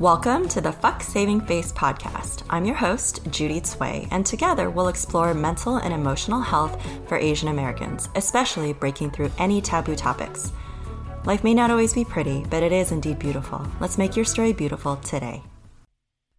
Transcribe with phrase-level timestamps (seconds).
[0.00, 2.44] Welcome to the Fuck Saving Face podcast.
[2.48, 7.48] I'm your host, Judy Tsuei, and together we'll explore mental and emotional health for Asian
[7.48, 10.52] Americans, especially breaking through any taboo topics.
[11.24, 13.66] Life may not always be pretty, but it is indeed beautiful.
[13.80, 15.42] Let's make your story beautiful today.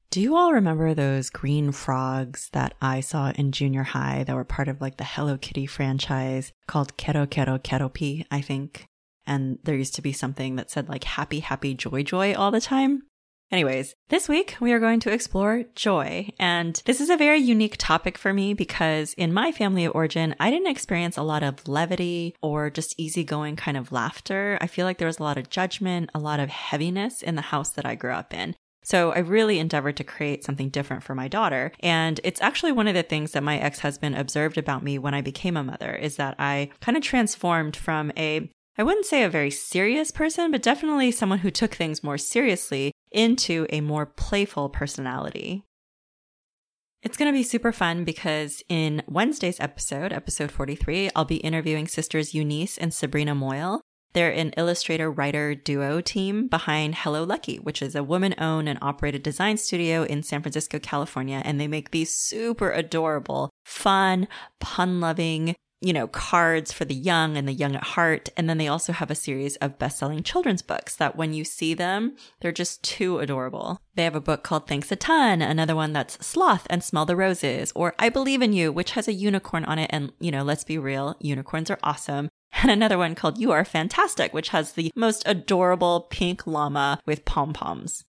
[0.09, 4.45] Do you all remember those green frogs that I saw in junior high that were
[4.45, 8.85] part of like the Hello Kitty franchise called Kero Kero Keroppi, I think?
[9.27, 12.61] And there used to be something that said like happy, happy, joy, joy all the
[12.61, 13.03] time.
[13.51, 16.29] Anyways, this week we are going to explore joy.
[16.37, 20.35] And this is a very unique topic for me because in my family of origin,
[20.39, 24.59] I didn't experience a lot of levity or just easygoing kind of laughter.
[24.61, 27.41] I feel like there was a lot of judgment, a lot of heaviness in the
[27.41, 28.55] house that I grew up in.
[28.83, 31.71] So I really endeavored to create something different for my daughter.
[31.79, 35.21] And it's actually one of the things that my ex-husband observed about me when I
[35.21, 39.29] became a mother is that I kind of transformed from a I wouldn't say a
[39.29, 44.69] very serious person, but definitely someone who took things more seriously into a more playful
[44.69, 45.65] personality.
[47.03, 51.89] It's going to be super fun because in Wednesday's episode, episode 43, I'll be interviewing
[51.89, 53.81] sisters Eunice and Sabrina Moyle.
[54.13, 58.79] They're an illustrator writer duo team behind Hello Lucky, which is a woman owned and
[58.81, 61.41] operated design studio in San Francisco, California.
[61.43, 64.29] And they make these super adorable, fun,
[64.61, 68.29] pun loving, you know, cards for the young and the young at heart.
[68.35, 71.43] And then they also have a series of best selling children's books that when you
[71.43, 73.81] see them, they're just too adorable.
[73.95, 77.15] They have a book called Thanks a Ton, another one that's Sloth and Smell the
[77.15, 79.89] Roses, or I Believe in You, which has a unicorn on it.
[79.91, 82.29] And, you know, let's be real, unicorns are awesome
[82.61, 87.25] and another one called You Are Fantastic, which has the most adorable pink llama with
[87.25, 88.05] pom poms.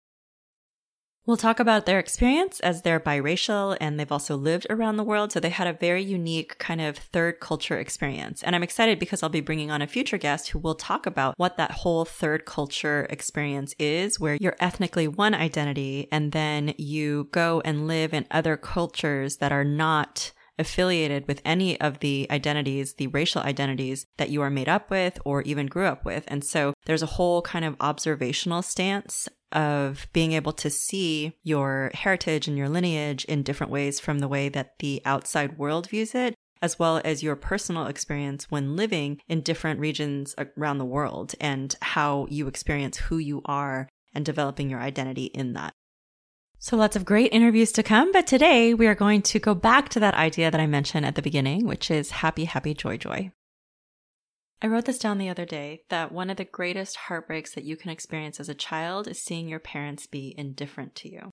[1.26, 5.32] We'll talk about their experience as they're biracial and they've also lived around the world.
[5.32, 8.42] So they had a very unique kind of third culture experience.
[8.42, 11.34] And I'm excited because I'll be bringing on a future guest who will talk about
[11.36, 17.28] what that whole third culture experience is, where you're ethnically one identity and then you
[17.32, 22.94] go and live in other cultures that are not affiliated with any of the identities,
[22.94, 26.25] the racial identities that you are made up with or even grew up with.
[26.28, 31.91] And so there's a whole kind of observational stance of being able to see your
[31.94, 36.15] heritage and your lineage in different ways from the way that the outside world views
[36.15, 41.34] it, as well as your personal experience when living in different regions around the world
[41.41, 45.72] and how you experience who you are and developing your identity in that.
[46.62, 49.88] So lots of great interviews to come, but today we are going to go back
[49.88, 53.32] to that idea that I mentioned at the beginning, which is happy, happy, joy, joy.
[54.60, 57.76] I wrote this down the other day that one of the greatest heartbreaks that you
[57.76, 61.31] can experience as a child is seeing your parents be indifferent to you.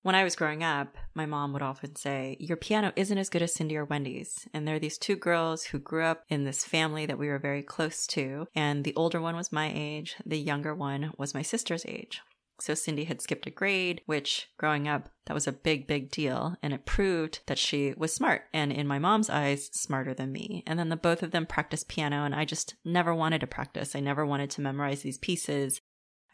[0.00, 3.42] When I was growing up, my mom would often say, Your piano isn't as good
[3.42, 4.48] as Cindy or Wendy's.
[4.54, 7.38] And there are these two girls who grew up in this family that we were
[7.38, 8.46] very close to.
[8.54, 12.22] And the older one was my age, the younger one was my sister's age.
[12.60, 16.56] So Cindy had skipped a grade, which growing up, that was a big, big deal.
[16.62, 20.62] And it proved that she was smart and in my mom's eyes, smarter than me.
[20.66, 23.96] And then the both of them practiced piano and I just never wanted to practice.
[23.96, 25.80] I never wanted to memorize these pieces.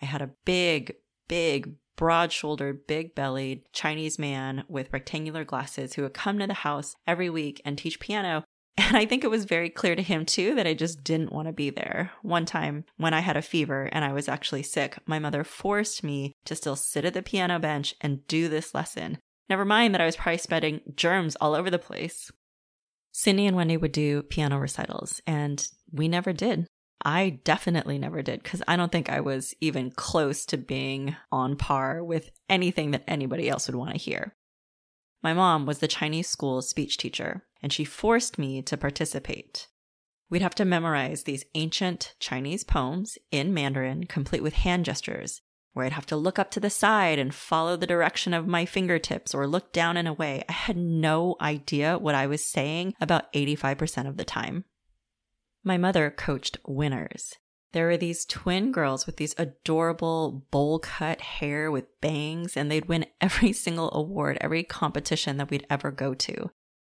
[0.03, 0.95] I had a big,
[1.29, 6.55] big, broad shouldered, big bellied Chinese man with rectangular glasses who would come to the
[6.55, 8.45] house every week and teach piano.
[8.79, 11.49] And I think it was very clear to him too that I just didn't want
[11.49, 12.13] to be there.
[12.23, 16.05] One time when I had a fever and I was actually sick, my mother forced
[16.05, 19.19] me to still sit at the piano bench and do this lesson.
[19.49, 22.31] Never mind that I was probably spreading germs all over the place.
[23.13, 26.67] Cindy and Wendy would do piano recitals, and we never did.
[27.03, 31.57] I definitely never did because I don't think I was even close to being on
[31.57, 34.35] par with anything that anybody else would want to hear.
[35.27, 39.67] My mom was the Chinese school speech teacher, and she forced me to participate.
[40.31, 45.41] We'd have to memorize these ancient Chinese poems in Mandarin, complete with hand gestures,
[45.73, 48.67] where I'd have to look up to the side and follow the direction of my
[48.67, 50.45] fingertips or look down and away.
[50.49, 54.65] I had no idea what I was saying about 85% of the time.
[55.65, 57.35] My mother coached winners.
[57.77, 62.87] There were these twin girls with these adorable bowl cut hair with bangs, and they'd
[62.87, 66.51] win every single award, every competition that we'd ever go to.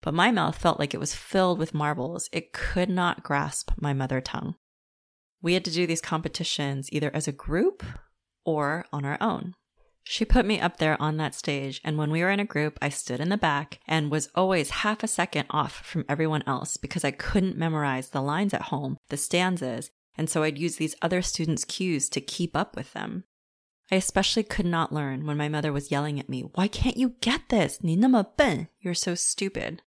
[0.02, 2.28] But my mouth felt like it was filled with marbles.
[2.30, 4.54] It could not grasp my mother tongue.
[5.42, 7.82] We had to do these competitions either as a group
[8.44, 9.54] or on our own.
[10.04, 12.78] She put me up there on that stage, and when we were in a group,
[12.80, 16.76] I stood in the back and was always half a second off from everyone else
[16.76, 20.95] because I couldn't memorize the lines at home, the stanzas, and so I'd use these
[21.01, 23.23] other students' cues to keep up with them.
[23.91, 27.15] I especially could not learn when my mother was yelling at me, Why can't you
[27.21, 27.79] get this?
[27.81, 28.67] 你那么笨.
[28.81, 29.81] You're so stupid.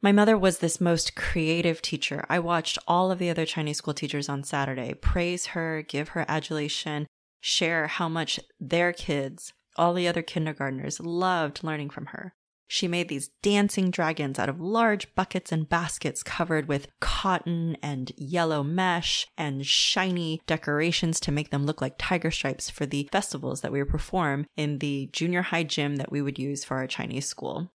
[0.00, 2.24] My mother was this most creative teacher.
[2.28, 6.26] I watched all of the other Chinese school teachers on Saturday praise her, give her
[6.28, 7.06] adulation,
[7.40, 12.34] share how much their kids, all the other kindergartners, loved learning from her.
[12.71, 18.11] She made these dancing dragons out of large buckets and baskets covered with cotton and
[18.15, 23.61] yellow mesh and shiny decorations to make them look like tiger stripes for the festivals
[23.61, 26.85] that we would perform in the junior high gym that we would use for our
[26.85, 27.71] Chinese school.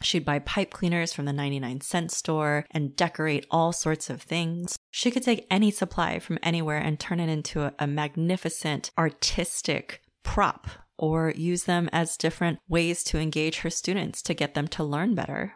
[0.00, 4.78] She'd buy pipe cleaners from the 99 cent store and decorate all sorts of things.
[4.90, 10.00] She could take any supply from anywhere and turn it into a, a magnificent artistic
[10.22, 14.84] prop or use them as different ways to engage her students to get them to
[14.84, 15.54] learn better.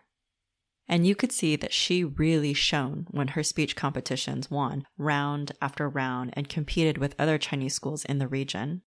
[0.89, 5.89] And you could see that she really shone when her speech competitions won round after
[5.89, 8.83] round and competed with other Chinese schools in the region.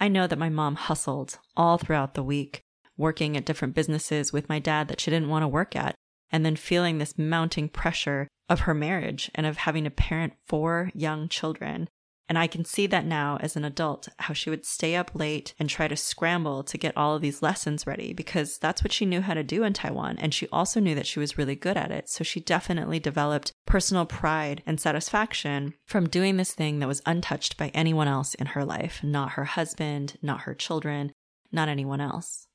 [0.00, 2.62] I know that my mom hustled all throughout the week,
[2.96, 5.94] working at different businesses with my dad that she didn't want to work at,
[6.30, 10.90] and then feeling this mounting pressure of her marriage and of having to parent four
[10.94, 11.88] young children
[12.28, 15.54] and I can see that now as an adult, how she would stay up late
[15.58, 19.06] and try to scramble to get all of these lessons ready because that's what she
[19.06, 20.18] knew how to do in Taiwan.
[20.18, 22.08] And she also knew that she was really good at it.
[22.08, 27.56] So she definitely developed personal pride and satisfaction from doing this thing that was untouched
[27.56, 31.12] by anyone else in her life, not her husband, not her children,
[31.52, 32.47] not anyone else.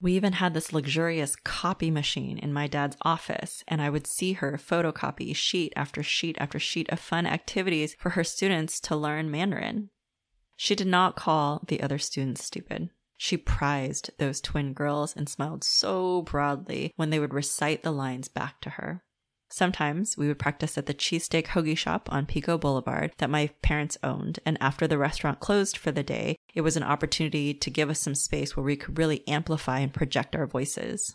[0.00, 4.34] We even had this luxurious copy machine in my dad's office, and I would see
[4.34, 9.30] her photocopy sheet after sheet after sheet of fun activities for her students to learn
[9.30, 9.90] Mandarin.
[10.56, 12.90] She did not call the other students stupid.
[13.16, 18.28] She prized those twin girls and smiled so broadly when they would recite the lines
[18.28, 19.03] back to her.
[19.54, 23.96] Sometimes we would practice at the cheesesteak hoagie shop on Pico Boulevard that my parents
[24.02, 27.88] owned, and after the restaurant closed for the day, it was an opportunity to give
[27.88, 31.14] us some space where we could really amplify and project our voices.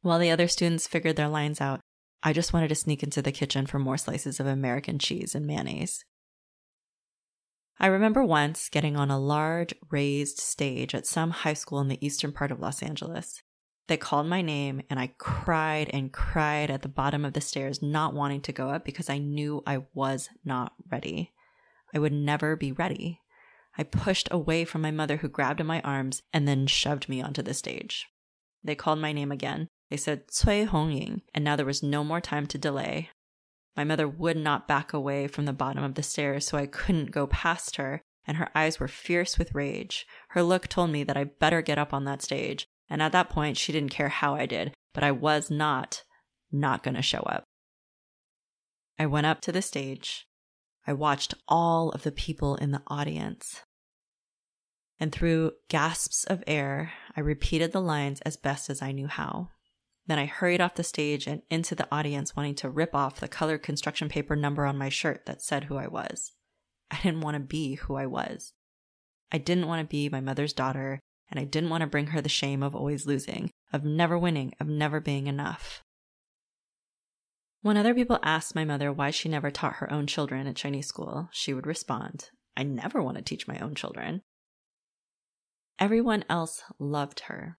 [0.00, 1.80] While the other students figured their lines out,
[2.22, 5.46] I just wanted to sneak into the kitchen for more slices of American cheese and
[5.46, 6.02] mayonnaise.
[7.78, 12.02] I remember once getting on a large raised stage at some high school in the
[12.02, 13.42] eastern part of Los Angeles.
[13.88, 17.82] They called my name and I cried and cried at the bottom of the stairs,
[17.82, 21.32] not wanting to go up because I knew I was not ready.
[21.94, 23.20] I would never be ready.
[23.78, 27.20] I pushed away from my mother, who grabbed in my arms and then shoved me
[27.20, 28.06] onto the stage.
[28.64, 29.68] They called my name again.
[29.90, 33.10] They said Cui Hongying, and now there was no more time to delay.
[33.76, 37.12] My mother would not back away from the bottom of the stairs, so I couldn't
[37.12, 40.06] go past her, and her eyes were fierce with rage.
[40.30, 43.28] Her look told me that I better get up on that stage, and at that
[43.28, 46.04] point, she didn't care how I did, but I was not,
[46.52, 47.44] not going to show up.
[48.98, 50.26] I went up to the stage.
[50.86, 53.62] I watched all of the people in the audience.
[54.98, 59.50] And through gasps of air, I repeated the lines as best as I knew how.
[60.06, 63.28] Then I hurried off the stage and into the audience, wanting to rip off the
[63.28, 66.32] colored construction paper number on my shirt that said who I was.
[66.90, 68.52] I didn't want to be who I was.
[69.32, 71.00] I didn't want to be my mother's daughter
[71.30, 74.54] and I didn't want to bring her the shame of always losing, of never winning,
[74.60, 75.82] of never being enough.
[77.62, 80.86] When other people asked my mother why she never taught her own children at Chinese
[80.86, 84.22] school, she would respond, I never want to teach my own children.
[85.78, 87.58] Everyone else loved her.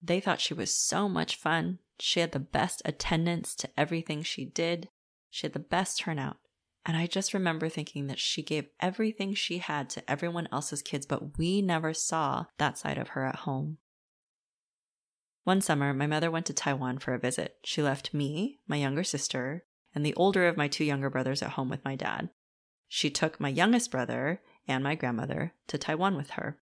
[0.00, 1.80] They thought she was so much fun.
[1.98, 4.88] She had the best attendance to everything she did.
[5.30, 6.38] She had the best turnout.
[6.86, 11.04] And I just remember thinking that she gave everything she had to everyone else's kids,
[11.04, 13.78] but we never saw that side of her at home.
[15.44, 17.56] One summer, my mother went to Taiwan for a visit.
[17.64, 21.52] She left me, my younger sister, and the older of my two younger brothers at
[21.52, 22.30] home with my dad.
[22.86, 26.58] She took my youngest brother and my grandmother to Taiwan with her.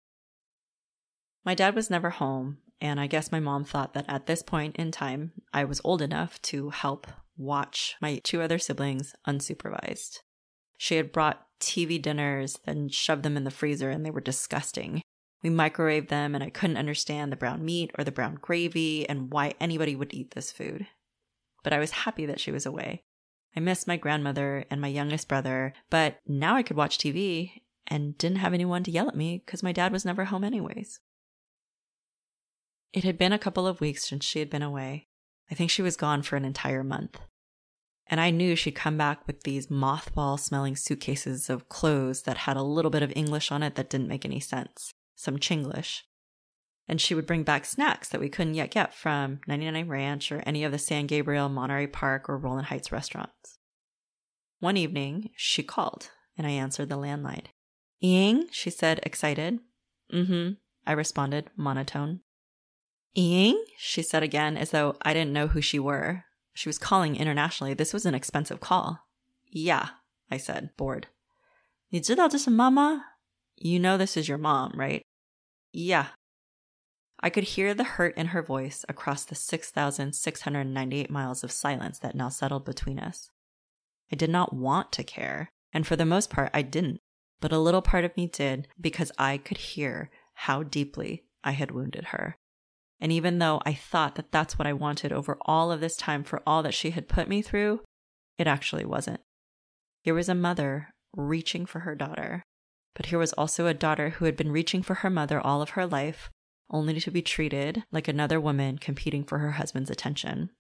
[1.44, 4.76] My dad was never home, and I guess my mom thought that at this point
[4.76, 7.08] in time, I was old enough to help
[7.42, 10.20] watch my two other siblings unsupervised.
[10.78, 15.02] She had brought TV dinners, then shoved them in the freezer, and they were disgusting.
[15.44, 19.32] We microwaved them, and I couldn't understand the brown meat or the brown gravy and
[19.32, 20.88] why anybody would eat this food.
[21.64, 23.04] But I was happy that she was away.
[23.56, 28.18] I missed my grandmother and my youngest brother, but now I could watch TV and
[28.18, 31.00] didn't have anyone to yell at me because my dad was never home, anyways.
[32.94, 35.08] It had been a couple of weeks since she had been away.
[35.50, 37.20] I think she was gone for an entire month.
[38.12, 42.58] And I knew she'd come back with these mothball smelling suitcases of clothes that had
[42.58, 46.02] a little bit of English on it that didn't make any sense, some Chinglish.
[46.90, 50.44] And she would bring back snacks that we couldn't yet get from 99 Ranch or
[50.46, 53.60] any of the San Gabriel, Monterey Park, or Rowland Heights restaurants.
[54.60, 57.46] One evening, she called, and I answered the landline.
[58.02, 59.60] Ying, she said, excited.
[60.14, 60.50] Mm hmm,
[60.86, 62.20] I responded, monotone.
[63.14, 66.26] Ying, she said again, as though I didn't know who she were.
[66.55, 67.75] She was calling internationally.
[67.75, 69.01] This was an expensive call.
[69.51, 69.89] Yeah,
[70.31, 71.09] I said, bored.
[71.91, 73.17] 你知道这是妈妈?
[73.57, 75.03] You know this is your mom, right?
[75.73, 76.09] Yeah.
[77.21, 82.15] I could hear the hurt in her voice across the 6,698 miles of silence that
[82.15, 83.31] now settled between us.
[84.13, 87.01] I did not want to care, and for the most part, I didn't,
[87.41, 91.71] but a little part of me did because I could hear how deeply I had
[91.71, 92.37] wounded her.
[93.02, 96.24] And even though I thought that that's what I wanted over all of this time
[96.24, 97.82] for all that she had put me through,
[98.38, 99.22] it actually wasn't.
[100.04, 102.44] Here was a mother reaching for her daughter,
[102.96, 105.72] but here was also a daughter who had been reaching for her mother all of
[105.72, 106.30] her life,
[106.70, 110.52] only to be treated like another woman competing for her husband's attention.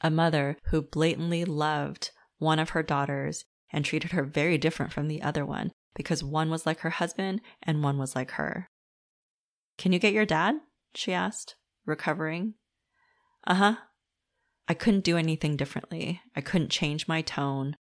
[0.00, 5.08] A mother who blatantly loved one of her daughters and treated her very different from
[5.08, 8.68] the other one because one was like her husband and one was like her.
[9.78, 10.56] Can you get your dad?
[10.94, 12.54] she asked, recovering.
[13.46, 13.76] Uh huh.
[14.68, 16.20] I couldn't do anything differently.
[16.34, 17.76] I couldn't change my tone.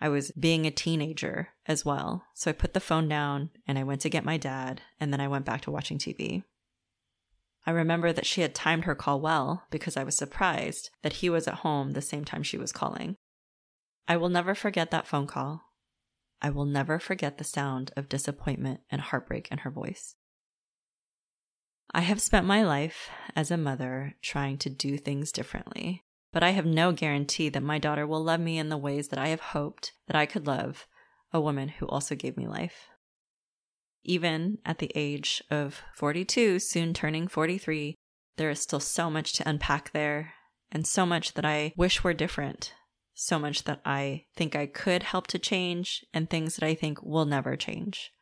[0.00, 2.24] I was being a teenager as well.
[2.34, 5.20] So I put the phone down and I went to get my dad, and then
[5.20, 6.44] I went back to watching TV.
[7.66, 11.28] I remember that she had timed her call well because I was surprised that he
[11.28, 13.16] was at home the same time she was calling.
[14.08, 15.62] I will never forget that phone call.
[16.40, 20.16] I will never forget the sound of disappointment and heartbreak in her voice.
[21.92, 26.50] I have spent my life as a mother trying to do things differently, but I
[26.50, 29.40] have no guarantee that my daughter will love me in the ways that I have
[29.40, 30.86] hoped that I could love
[31.32, 32.88] a woman who also gave me life.
[34.04, 37.96] Even at the age of 42, soon turning 43,
[38.36, 40.34] there is still so much to unpack there,
[40.70, 42.72] and so much that I wish were different,
[43.14, 47.02] so much that I think I could help to change, and things that I think
[47.02, 48.12] will never change.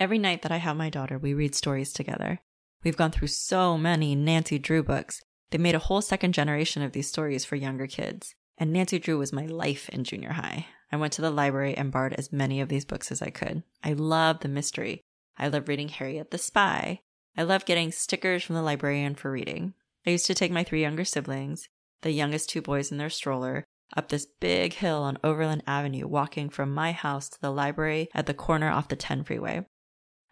[0.00, 2.40] Every night that I have my daughter, we read stories together.
[2.82, 5.20] We've gone through so many Nancy Drew books.
[5.50, 8.34] They made a whole second generation of these stories for younger kids.
[8.56, 10.68] And Nancy Drew was my life in junior high.
[10.90, 13.62] I went to the library and borrowed as many of these books as I could.
[13.84, 15.02] I love the mystery.
[15.36, 17.00] I love reading Harriet the Spy.
[17.36, 19.74] I love getting stickers from the librarian for reading.
[20.06, 21.68] I used to take my three younger siblings,
[22.00, 23.64] the youngest two boys in their stroller,
[23.94, 28.24] up this big hill on Overland Avenue, walking from my house to the library at
[28.24, 29.66] the corner off the 10 freeway.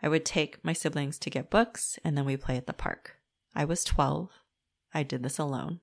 [0.03, 3.17] I would take my siblings to get books and then we play at the park.
[3.55, 4.31] I was 12.
[4.95, 5.81] I did this alone.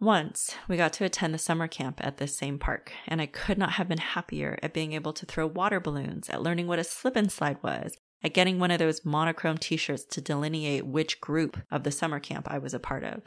[0.00, 3.56] Once, we got to attend the summer camp at this same park, and I could
[3.56, 6.84] not have been happier at being able to throw water balloons, at learning what a
[6.84, 11.18] slip and slide was, at getting one of those monochrome t shirts to delineate which
[11.22, 13.22] group of the summer camp I was a part of.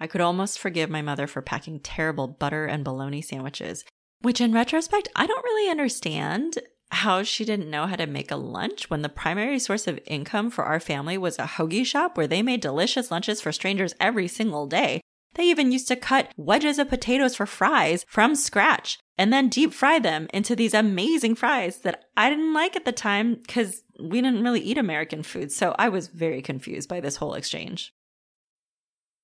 [0.00, 3.84] I could almost forgive my mother for packing terrible butter and bologna sandwiches,
[4.22, 6.58] which in retrospect, I don't really understand
[6.94, 10.50] how she didn't know how to make a lunch when the primary source of income
[10.50, 14.28] for our family was a hoagie shop where they made delicious lunches for strangers every
[14.28, 15.00] single day.
[15.34, 19.72] They even used to cut wedges of potatoes for fries from scratch and then deep
[19.72, 24.20] fry them into these amazing fries that I didn't like at the time because we
[24.20, 25.52] didn't really eat American food.
[25.52, 27.92] So I was very confused by this whole exchange.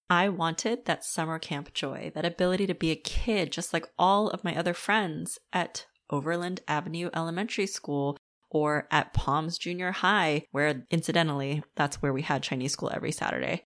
[0.09, 4.29] I wanted that summer camp joy, that ability to be a kid just like all
[4.29, 8.17] of my other friends at Overland Avenue Elementary School
[8.50, 13.67] or at Palms Junior High, where incidentally, that's where we had Chinese school every Saturday.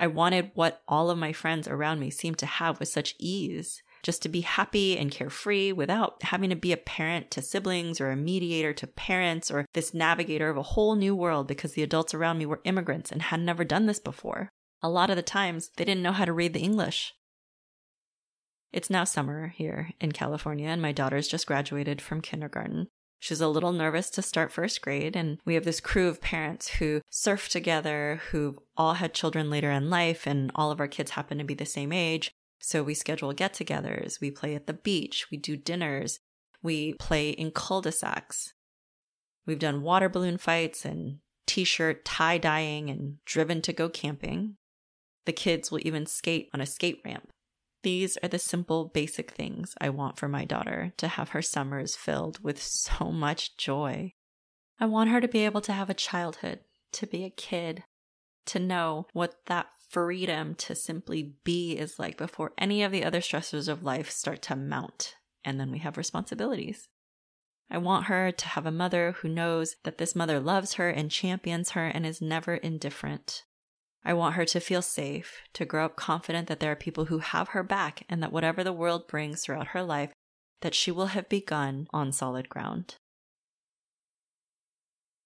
[0.00, 3.82] I wanted what all of my friends around me seemed to have with such ease
[4.02, 8.10] just to be happy and carefree without having to be a parent to siblings or
[8.10, 12.14] a mediator to parents or this navigator of a whole new world because the adults
[12.14, 14.50] around me were immigrants and had never done this before.
[14.82, 17.12] A lot of the times, they didn't know how to read the English.
[18.72, 22.88] It's now summer here in California, and my daughter's just graduated from kindergarten.
[23.20, 26.68] She's a little nervous to start first grade, and we have this crew of parents
[26.68, 31.12] who surf together, who've all had children later in life, and all of our kids
[31.12, 32.30] happen to be the same age.
[32.60, 36.20] So we schedule get togethers, we play at the beach, we do dinners,
[36.62, 38.52] we play in cul de sacs.
[39.46, 44.56] We've done water balloon fights and t shirt tie dyeing and driven to go camping.
[45.24, 47.30] The kids will even skate on a skate ramp.
[47.82, 51.94] These are the simple, basic things I want for my daughter to have her summers
[51.94, 54.14] filled with so much joy.
[54.80, 56.60] I want her to be able to have a childhood,
[56.92, 57.84] to be a kid,
[58.46, 63.20] to know what that freedom to simply be is like before any of the other
[63.20, 66.88] stressors of life start to mount, and then we have responsibilities.
[67.70, 71.10] I want her to have a mother who knows that this mother loves her and
[71.10, 73.44] champions her and is never indifferent.
[74.04, 77.18] I want her to feel safe, to grow up confident that there are people who
[77.18, 80.12] have her back and that whatever the world brings throughout her life,
[80.60, 82.96] that she will have begun on solid ground.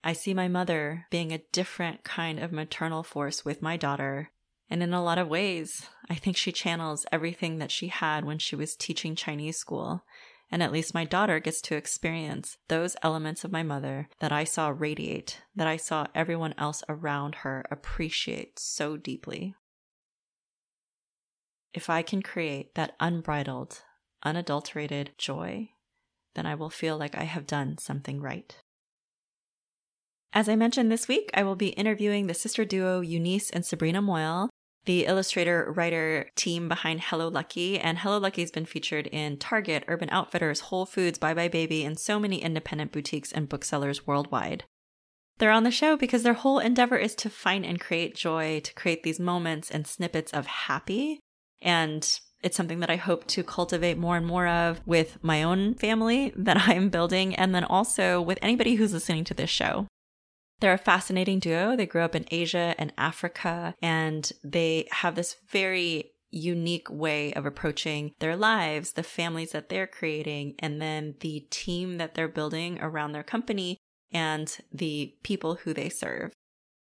[0.05, 4.31] I see my mother being a different kind of maternal force with my daughter.
[4.69, 8.39] And in a lot of ways, I think she channels everything that she had when
[8.39, 10.05] she was teaching Chinese school
[10.53, 14.45] And at least my daughter gets to experience those elements of my mother that I
[14.45, 19.55] saw radiate, that I saw everyone else around her appreciate so deeply.
[21.73, 23.83] If I can create that unbridled,
[24.23, 25.71] unadulterated joy,
[26.35, 28.55] then I will feel like I have done something right.
[30.35, 34.03] As I mentioned this week, I will be interviewing the sister duo Eunice and Sabrina
[34.03, 34.51] Moyle,
[34.85, 37.79] the illustrator writer team behind Hello Lucky.
[37.79, 41.85] And Hello Lucky has been featured in Target, Urban Outfitters, Whole Foods, Buy Buy BABY,
[41.85, 44.65] and so many independent boutiques and booksellers worldwide.
[45.39, 48.75] They're on the show because their whole endeavor is to find and create joy, to
[48.75, 51.21] create these moments and snippets of happy.
[51.61, 52.09] And
[52.43, 56.33] it's something that I hope to cultivate more and more of with my own family
[56.37, 59.87] that I'm building, and then also with anybody who's listening to this show.
[60.63, 61.75] They're a fascinating duo.
[61.75, 67.45] They grew up in Asia and Africa, and they have this very unique way of
[67.45, 72.79] approaching their lives, the families that they're creating, and then the team that they're building
[72.81, 73.77] around their company
[74.13, 76.31] and the people who they serve.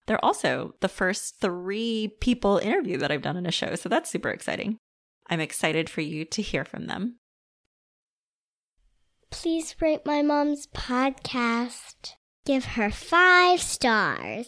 [0.05, 4.11] They're also the first three people interview that I've done in a show, so that's
[4.11, 4.77] super exciting.
[5.27, 7.17] I'm excited for you to hear from them.
[9.31, 12.13] Please rate my mom's podcast.
[12.45, 14.47] Give her five stars.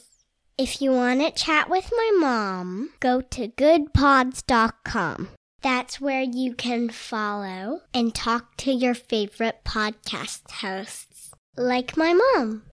[0.57, 5.29] If you want to chat with my mom, go to goodpods.com.
[5.61, 12.63] That's where you can follow and talk to your favorite podcast hosts, like my mom.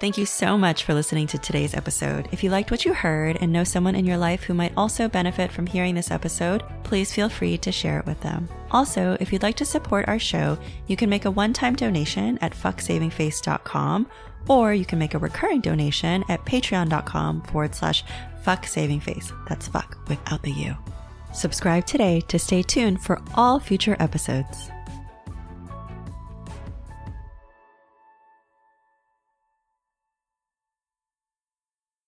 [0.00, 2.26] Thank you so much for listening to today's episode.
[2.32, 5.08] If you liked what you heard and know someone in your life who might also
[5.08, 8.48] benefit from hearing this episode, please feel free to share it with them.
[8.70, 12.38] Also, if you'd like to support our show, you can make a one time donation
[12.38, 14.06] at fucksavingface.com
[14.48, 18.02] or you can make a recurring donation at patreon.com forward slash
[18.42, 19.34] fucksavingface.
[19.50, 20.76] That's fuck without the U.
[21.34, 24.70] Subscribe today to stay tuned for all future episodes.